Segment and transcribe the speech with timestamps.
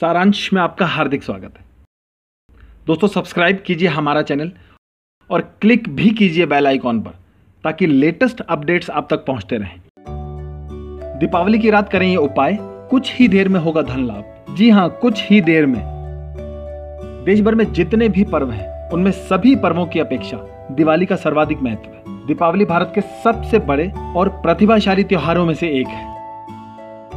[0.00, 1.64] सारांश में आपका हार्दिक स्वागत है।
[2.86, 4.50] दोस्तों सब्सक्राइब कीजिए हमारा चैनल
[5.30, 7.10] और क्लिक भी कीजिए बेल आइकॉन पर
[7.64, 9.80] ताकि लेटेस्ट अपडेट्स आप तक पहुँचते रहें।
[11.18, 14.88] दीपावली की रात करें ये उपाय। कुछ ही देर में होगा धन लाभ। जी हाँ
[14.90, 15.82] कुछ ही देर में।
[17.24, 21.62] देश भर में जितने भी पर्व हैं, उनमें सभी पर्वों की अपेक्षा दिवाली का सर्वाधिक
[21.62, 26.13] महत्व है। दीपावली भारत के सबसे बड़े और प्रतिभाशाली त्योहारों में से एक है।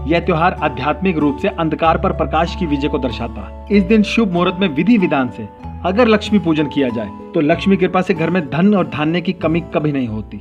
[0.08, 4.04] यह त्योहार आध्यात्मिक रूप से अंधकार पर प्रकाश की विजय को दर्शाता। है इस दिन
[4.04, 5.48] शुभ मुहूर्त में विधि विधान से
[5.86, 9.34] अगर लक्ष्मी पूजन किया जाए तो लक्ष्मी कृपा से घर में धन और धान्य की
[9.34, 10.38] कमी कभी नहीं होती।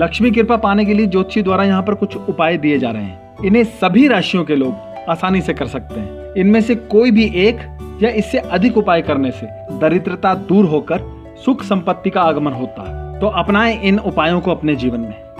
[0.00, 3.44] लक्ष्मी कृपा पाने के लिए ज्योतिषी द्वारा यहाँ पर कुछ उपाय दिए जा रहे हैं।
[3.44, 4.74] इन्हें सभी राशियों के लोग
[5.08, 7.60] आसानी से कर सकते हैं। इनमें से कोई भी एक
[8.02, 9.46] या इससे अधिक उपाय करने से
[9.78, 11.00] दरिद्रता दूर होकर
[11.44, 15.31] सुख संपत्ति का आगमन होता है। तो अपनाएँ इन उपायों को अपने जीवन में।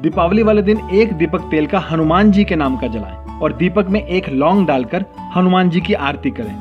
[0.00, 3.86] दीपावली वाले दिन एक दीपक तेल का हनुमान जी के नाम का जलाएँ और दीपक
[3.86, 5.04] में एक लौंग डालकर
[5.36, 6.54] हनुमान जी की आरती करें।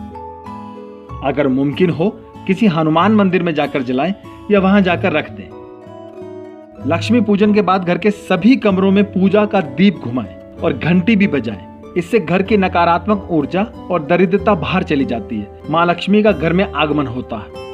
[1.24, 2.10] अगर मुमकिन हो,
[2.48, 4.14] किसी हनुमान मंदिर में जाकर जलाएँ
[4.52, 5.48] या वहाँ जाकर रख दें।
[6.88, 11.16] लक्ष्मी पूजन के बाद घर के सभी कमरों में पूजा का दीप घुमाएँ और घंटी
[11.16, 16.24] भी बजाएँ। इससे घर की नकारात्मक ऊर्जा और दरिद्रता बाहर चली जाती है। माँ लक्ष्मी
[16.24, 17.68] का घर में आगमन होता है।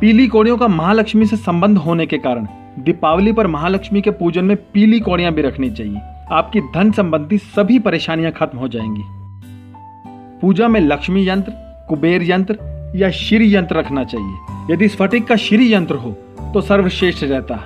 [0.00, 2.46] पीली कोड़ियों का महालक्ष्मी से संबंध होने के कारण
[2.84, 5.98] दीपावली पर महालक्ष्मी के पूजन में पीली कौड़ियाँ भी रखनी चाहिए।
[6.32, 9.02] आपकी धन संबंधी सभी परेशानियाँ खत्म हो जाएँगी।
[10.40, 11.52] पूजा में लक्ष्मी यंत्र,
[11.88, 12.58] कुबेर यंत्र
[12.96, 16.10] या श्री यंत्र रखना चाहिए। यदि स्फटिक का श्री यंत्र हो
[16.54, 17.64] तो सर्वश्रेष्ठ रहता है।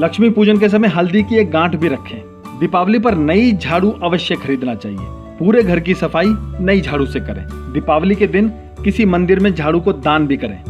[0.00, 2.18] लक्ष्मी पूजन के समय हल्दी की एक गांठ भी रखें।
[2.60, 4.98] दीपावली पर नई झाड़ू अवश्य खरीदना चाहिए।
[5.38, 8.48] पूरे घर की सफ़ाई नई झाड़ू से करें। दीपावली के दिन
[8.84, 10.62] किसी मंदिर में झाड़ू को दान भी करें।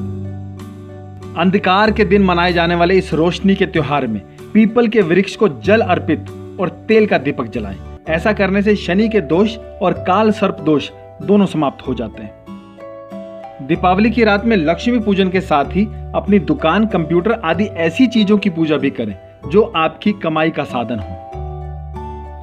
[1.39, 4.21] अंधकार के दिन मनाए जाने वाले इस रोशनी के त्योहार में
[4.53, 6.27] पीपल के वृक्ष को जल अर्पित
[6.61, 7.77] और तेल का दीपक जलाएँ।
[8.09, 10.91] ऐसा करने से शनि के दोष और काल सर्प दोष
[11.23, 16.39] दोनों समाप्त हो जाते हैं। दीपावली की रात में लक्ष्मी पूजन के साथ ही अपनी
[16.39, 19.17] दुकान, कंप्यूटर आदि ऐसी चीज़ों की पूजा भी करें,
[19.51, 21.21] जो आपकी कमाई का साधन हो।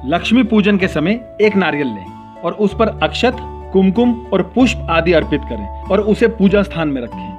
[0.08, 3.36] लक्ष्मी पूजन के समय एक नारियल लें और उस पर अक्षत,
[3.72, 7.31] कुमकुम और पुष्प आदि अर्पित करें और उसे पूजा स्थान में रखें।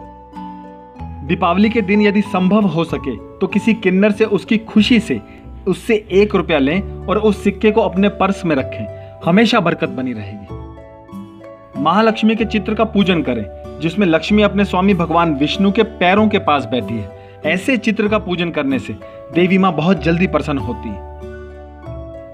[1.23, 5.19] दीपावली के दिन यदि संभव हो सके तो किसी किन्नर से उसकी खुशी से
[5.67, 8.85] उससे एक रुपया लें और उस सिक्के को अपने पर्स में रखें।
[9.25, 13.45] हमेशा बरकत बनी रहेगी। महालक्ष्मी के चित्र का पूजन करें,
[13.81, 18.17] जिसमें लक्ष्मी अपने स्वामी भगवान विष्णु के पैरों के पास बैठी है। ऐसे चित्र का
[18.17, 18.93] पूजन करने से
[19.33, 21.11] देवी माँ बहुत जल्दी प्रसन्न होती है।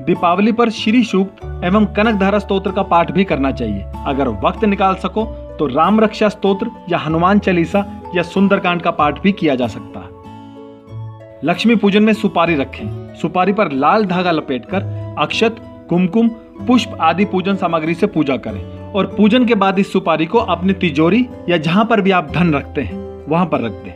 [0.05, 4.65] दीपावली पर श्री सूक्त एवं कनक धारा स्त्रोत्र का पाठ भी करना चाहिए। अगर वक्त
[4.65, 5.25] निकाल सको
[5.59, 9.99] तो राम रक्षा स्तोत्र या हनुमान चालीसा या सुंदरकांड का पाठ भी किया जा सकता।
[9.99, 14.83] है लक्ष्मी पूजन में सुपारी रखें। सुपारी पर लाल धागा लपेटकर
[15.19, 15.55] अक्षत,
[15.89, 16.29] कुमकुम,
[16.67, 20.73] पुष्प आदि पूजन सामग्री से पूजा करें और पूजन के बाद इस सुपारी को अपनी
[20.73, 23.93] तिजोरी या जहाँ पर भी आप धन रखते हैं, वहाँ पर रख दें।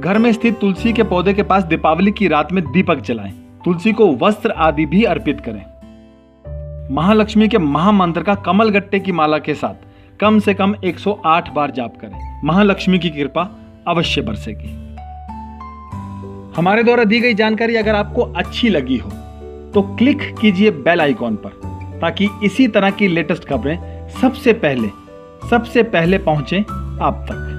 [0.00, 3.32] घर में स्थित तुलसी के पौधे के पास दीपावली की रात में दीपक जलाएँ।
[3.64, 5.64] तुलसी को वस्त्र आदि भी अर्पित करें।
[6.94, 9.87] महालक्ष्मी के महामंत्र का कमल गट्टे की माला के साथ
[10.20, 13.42] कम से कम 108 बार जाप करें। महालक्ष्मी की कृपा
[13.88, 14.68] अवश्य बरसेगी।
[16.56, 19.10] हमारे द्वारा दी गई जानकारी अगर आपको अच्छी लगी हो
[19.74, 21.50] तो क्लिक कीजिए बेल आइकॉन पर,
[22.00, 24.88] ताकि इसी तरह की लेटेस्ट खबरें सबसे पहले
[25.50, 26.60] सबसे पहले पहुँचे
[27.02, 27.57] आप तक।